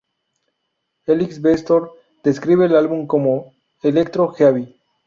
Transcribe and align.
Ellis-Bextor 1.05 1.93
describe 2.23 2.65
el 2.65 2.75
álbum 2.75 3.05
como 3.05 3.53
"electro-heavy". 3.83 4.75